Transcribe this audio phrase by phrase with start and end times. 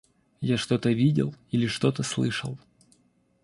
[0.41, 2.57] Я что-то видел или что-то слышал...